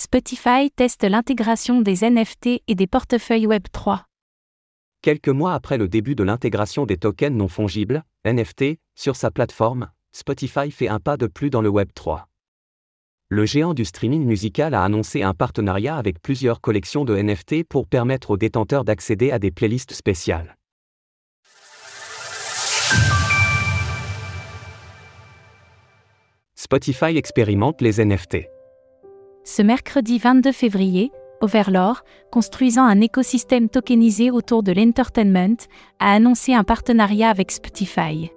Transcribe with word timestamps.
Spotify 0.00 0.70
teste 0.70 1.02
l'intégration 1.02 1.80
des 1.80 2.08
NFT 2.08 2.62
et 2.68 2.76
des 2.76 2.86
portefeuilles 2.86 3.48
Web3. 3.48 4.04
Quelques 5.02 5.28
mois 5.28 5.54
après 5.54 5.76
le 5.76 5.88
début 5.88 6.14
de 6.14 6.22
l'intégration 6.22 6.86
des 6.86 6.98
tokens 6.98 7.36
non 7.36 7.48
fongibles, 7.48 8.04
NFT, 8.24 8.78
sur 8.94 9.16
sa 9.16 9.32
plateforme, 9.32 9.90
Spotify 10.12 10.70
fait 10.70 10.86
un 10.86 11.00
pas 11.00 11.16
de 11.16 11.26
plus 11.26 11.50
dans 11.50 11.62
le 11.62 11.68
Web3. 11.68 12.26
Le 13.28 13.44
géant 13.44 13.74
du 13.74 13.84
streaming 13.84 14.24
musical 14.24 14.72
a 14.72 14.84
annoncé 14.84 15.24
un 15.24 15.34
partenariat 15.34 15.96
avec 15.96 16.22
plusieurs 16.22 16.60
collections 16.60 17.04
de 17.04 17.20
NFT 17.20 17.64
pour 17.68 17.88
permettre 17.88 18.30
aux 18.30 18.36
détenteurs 18.36 18.84
d'accéder 18.84 19.32
à 19.32 19.40
des 19.40 19.50
playlists 19.50 19.94
spéciales. 19.94 20.56
Spotify 26.54 27.16
expérimente 27.16 27.80
les 27.80 28.00
NFT. 28.04 28.57
Ce 29.50 29.62
mercredi 29.62 30.18
22 30.18 30.52
février, 30.52 31.10
Overlore, 31.40 32.02
construisant 32.30 32.84
un 32.84 33.00
écosystème 33.00 33.70
tokenisé 33.70 34.30
autour 34.30 34.62
de 34.62 34.72
l'entertainment, 34.72 35.56
a 36.00 36.12
annoncé 36.12 36.52
un 36.52 36.64
partenariat 36.64 37.30
avec 37.30 37.50
Spotify. 37.50 38.30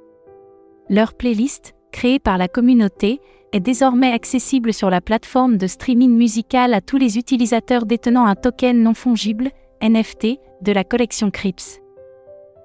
Leur 0.87 1.13
playlist, 1.13 1.73
créée 1.91 2.19
par 2.19 2.37
la 2.37 2.47
communauté, 2.47 3.19
est 3.51 3.59
désormais 3.59 4.13
accessible 4.13 4.73
sur 4.73 4.89
la 4.89 5.01
plateforme 5.01 5.57
de 5.57 5.67
streaming 5.67 6.15
musical 6.15 6.73
à 6.73 6.79
tous 6.79 6.95
les 6.95 7.17
utilisateurs 7.17 7.85
détenant 7.85 8.25
un 8.25 8.35
token 8.35 8.81
non 8.81 8.93
fongible, 8.93 9.51
NFT, 9.81 10.39
de 10.61 10.71
la 10.71 10.85
collection 10.85 11.29
Crips. 11.29 11.81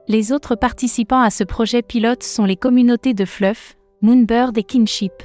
Les 0.06 0.30
autres 0.30 0.54
participants 0.54 1.20
à 1.20 1.30
ce 1.30 1.42
projet 1.42 1.82
pilote 1.82 2.22
sont 2.22 2.44
les 2.44 2.56
communautés 2.56 3.12
de 3.12 3.24
Fluff, 3.24 3.76
Moonbird 4.02 4.56
et 4.56 4.62
Kinship. 4.62 5.24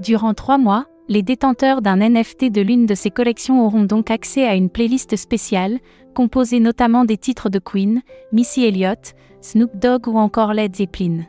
Durant 0.00 0.32
trois 0.32 0.56
mois, 0.56 0.86
les 1.08 1.22
détenteurs 1.22 1.82
d'un 1.82 1.96
NFT 1.96 2.50
de 2.50 2.62
l'une 2.62 2.86
de 2.86 2.94
ces 2.94 3.10
collections 3.10 3.64
auront 3.64 3.84
donc 3.84 4.10
accès 4.10 4.46
à 4.46 4.54
une 4.54 4.70
playlist 4.70 5.16
spéciale, 5.16 5.78
composée 6.14 6.60
notamment 6.60 7.04
des 7.04 7.18
titres 7.18 7.50
de 7.50 7.58
Queen, 7.58 8.00
Missy 8.32 8.64
Elliott, 8.64 9.14
Snoop 9.40 9.76
Dogg 9.76 10.08
ou 10.08 10.16
encore 10.16 10.54
Led 10.54 10.74
Zeppelin. 10.74 11.24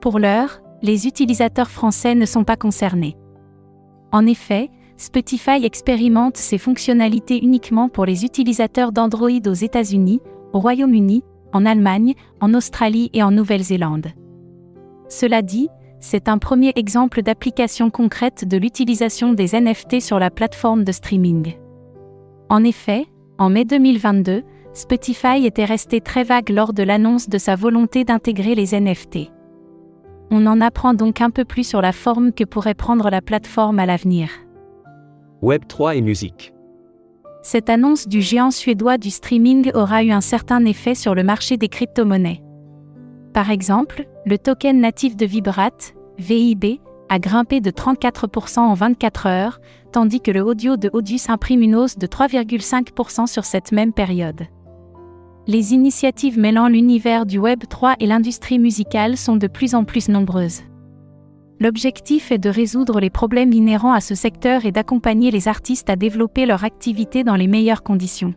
Pour 0.00 0.18
l'heure, 0.18 0.62
les 0.82 1.06
utilisateurs 1.06 1.70
français 1.70 2.14
ne 2.14 2.24
sont 2.24 2.44
pas 2.44 2.56
concernés. 2.56 3.16
En 4.12 4.26
effet, 4.26 4.70
Spotify 4.96 5.64
expérimente 5.64 6.36
ces 6.36 6.58
fonctionnalités 6.58 7.42
uniquement 7.42 7.88
pour 7.88 8.06
les 8.06 8.24
utilisateurs 8.24 8.92
d'Android 8.92 9.46
aux 9.46 9.52
États-Unis, 9.52 10.20
au 10.52 10.60
Royaume-Uni, 10.60 11.22
en 11.52 11.66
Allemagne, 11.66 12.14
en 12.40 12.54
Australie 12.54 13.10
et 13.12 13.22
en 13.22 13.30
Nouvelle-Zélande. 13.30 14.08
Cela 15.08 15.42
dit, 15.42 15.68
c'est 16.00 16.28
un 16.28 16.38
premier 16.38 16.72
exemple 16.76 17.22
d'application 17.22 17.90
concrète 17.90 18.48
de 18.48 18.56
l'utilisation 18.56 19.34
des 19.34 19.54
NFT 19.58 20.00
sur 20.00 20.18
la 20.18 20.30
plateforme 20.30 20.82
de 20.82 20.92
streaming. 20.92 21.54
En 22.48 22.64
effet, 22.64 23.06
en 23.38 23.50
mai 23.50 23.64
2022, 23.64 24.42
Spotify 24.72 25.44
était 25.44 25.64
resté 25.64 26.00
très 26.00 26.24
vague 26.24 26.48
lors 26.48 26.72
de 26.72 26.82
l'annonce 26.82 27.28
de 27.28 27.38
sa 27.38 27.54
volonté 27.54 28.04
d'intégrer 28.04 28.54
les 28.54 28.78
NFT. 28.78 29.30
On 30.30 30.46
en 30.46 30.60
apprend 30.60 30.94
donc 30.94 31.20
un 31.20 31.30
peu 31.30 31.44
plus 31.44 31.68
sur 31.68 31.82
la 31.82 31.92
forme 31.92 32.32
que 32.32 32.44
pourrait 32.44 32.74
prendre 32.74 33.10
la 33.10 33.20
plateforme 33.20 33.78
à 33.78 33.86
l'avenir. 33.86 34.30
Web3 35.42 35.96
et 35.96 36.02
musique. 36.02 36.52
Cette 37.42 37.70
annonce 37.70 38.06
du 38.06 38.20
géant 38.20 38.50
suédois 38.50 38.98
du 38.98 39.10
streaming 39.10 39.70
aura 39.74 40.04
eu 40.04 40.10
un 40.10 40.20
certain 40.20 40.64
effet 40.64 40.94
sur 40.94 41.14
le 41.14 41.24
marché 41.24 41.56
des 41.56 41.68
crypto-monnaies. 41.68 42.42
Par 43.32 43.50
exemple, 43.50 44.06
le 44.26 44.38
token 44.38 44.80
natif 44.80 45.16
de 45.16 45.26
Vibrat, 45.26 45.70
VIB, 46.18 46.80
a 47.08 47.18
grimpé 47.18 47.60
de 47.60 47.70
34% 47.70 48.60
en 48.60 48.74
24 48.74 49.26
heures, 49.26 49.60
tandis 49.92 50.20
que 50.20 50.30
le 50.30 50.42
audio 50.42 50.76
de 50.76 50.90
Audius 50.92 51.28
imprime 51.28 51.62
une 51.62 51.74
hausse 51.74 51.98
de 51.98 52.06
3,5% 52.06 53.26
sur 53.26 53.44
cette 53.44 53.72
même 53.72 53.92
période. 53.92 54.42
Les 55.46 55.74
initiatives 55.74 56.38
mêlant 56.38 56.68
l'univers 56.68 57.26
du 57.26 57.38
Web 57.38 57.64
3 57.68 57.96
et 57.98 58.06
l'industrie 58.06 58.58
musicale 58.58 59.16
sont 59.16 59.36
de 59.36 59.48
plus 59.48 59.74
en 59.74 59.84
plus 59.84 60.08
nombreuses. 60.08 60.62
L'objectif 61.58 62.30
est 62.30 62.38
de 62.38 62.48
résoudre 62.48 63.00
les 63.00 63.10
problèmes 63.10 63.52
inhérents 63.52 63.92
à 63.92 64.00
ce 64.00 64.14
secteur 64.14 64.64
et 64.64 64.72
d'accompagner 64.72 65.30
les 65.30 65.48
artistes 65.48 65.90
à 65.90 65.96
développer 65.96 66.46
leur 66.46 66.64
activité 66.64 67.24
dans 67.24 67.36
les 67.36 67.48
meilleures 67.48 67.82
conditions. 67.82 68.34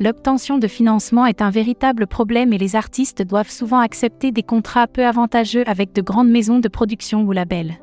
L'obtention 0.00 0.58
de 0.58 0.66
financement 0.66 1.24
est 1.26 1.40
un 1.40 1.50
véritable 1.50 2.06
problème 2.06 2.52
et 2.52 2.58
les 2.58 2.74
artistes 2.74 3.22
doivent 3.22 3.50
souvent 3.50 3.78
accepter 3.78 4.32
des 4.32 4.42
contrats 4.42 4.88
peu 4.88 5.06
avantageux 5.06 5.62
avec 5.66 5.92
de 5.92 6.02
grandes 6.02 6.30
maisons 6.30 6.58
de 6.58 6.68
production 6.68 7.22
ou 7.22 7.32
labels. 7.32 7.78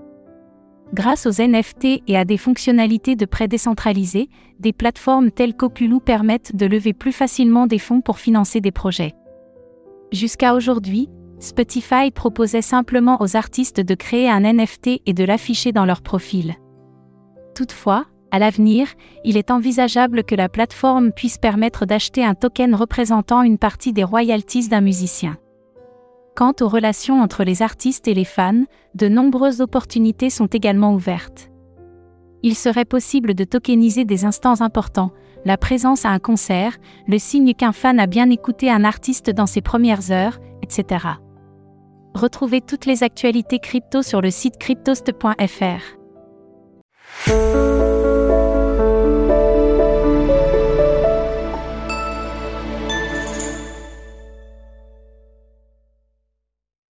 Grâce 0.93 1.25
aux 1.25 1.41
NFT 1.41 2.03
et 2.07 2.17
à 2.17 2.25
des 2.25 2.37
fonctionnalités 2.37 3.15
de 3.15 3.25
prêt 3.25 3.47
décentralisés, 3.47 4.27
des 4.59 4.73
plateformes 4.73 5.31
telles 5.31 5.55
qu'Oculus 5.55 6.01
permettent 6.01 6.53
de 6.53 6.65
lever 6.65 6.91
plus 6.91 7.13
facilement 7.13 7.65
des 7.65 7.79
fonds 7.79 8.01
pour 8.01 8.19
financer 8.19 8.59
des 8.59 8.73
projets. 8.73 9.13
Jusqu'à 10.11 10.53
aujourd'hui, 10.53 11.07
Spotify 11.39 12.11
proposait 12.13 12.61
simplement 12.61 13.21
aux 13.21 13.37
artistes 13.37 13.79
de 13.79 13.95
créer 13.95 14.29
un 14.29 14.41
NFT 14.41 15.01
et 15.05 15.13
de 15.13 15.23
l'afficher 15.23 15.71
dans 15.71 15.85
leur 15.85 16.01
profil. 16.01 16.55
Toutefois, 17.55 18.05
à 18.31 18.39
l'avenir, 18.39 18.87
il 19.23 19.37
est 19.37 19.51
envisageable 19.51 20.23
que 20.23 20.35
la 20.35 20.49
plateforme 20.49 21.11
puisse 21.11 21.37
permettre 21.37 21.85
d'acheter 21.85 22.23
un 22.23 22.33
token 22.33 22.73
représentant 22.75 23.43
une 23.43 23.57
partie 23.57 23.93
des 23.93 24.03
royalties 24.03 24.69
d'un 24.69 24.81
musicien. 24.81 25.37
Quant 26.35 26.53
aux 26.61 26.69
relations 26.69 27.21
entre 27.21 27.43
les 27.43 27.61
artistes 27.61 28.07
et 28.07 28.13
les 28.13 28.25
fans, 28.25 28.63
de 28.95 29.07
nombreuses 29.09 29.59
opportunités 29.61 30.29
sont 30.29 30.47
également 30.47 30.93
ouvertes. 30.93 31.51
Il 32.41 32.55
serait 32.55 32.85
possible 32.85 33.33
de 33.33 33.43
tokeniser 33.43 34.05
des 34.05 34.25
instants 34.25 34.61
importants, 34.61 35.11
la 35.45 35.57
présence 35.57 36.05
à 36.05 36.09
un 36.09 36.19
concert, 36.19 36.77
le 37.07 37.19
signe 37.19 37.53
qu'un 37.53 37.71
fan 37.73 37.99
a 37.99 38.07
bien 38.07 38.29
écouté 38.29 38.71
un 38.71 38.83
artiste 38.83 39.29
dans 39.29 39.45
ses 39.45 39.61
premières 39.61 40.11
heures, 40.11 40.39
etc. 40.61 41.05
Retrouvez 42.13 42.61
toutes 42.61 42.85
les 42.85 43.03
actualités 43.03 43.59
crypto 43.59 44.01
sur 44.01 44.21
le 44.21 44.31
site 44.31 44.57
cryptost.fr. 44.57 45.97